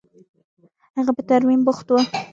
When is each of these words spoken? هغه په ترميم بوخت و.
هغه 0.97 1.11
په 1.17 1.21
ترميم 1.29 1.61
بوخت 1.65 1.87
و. 1.89 1.93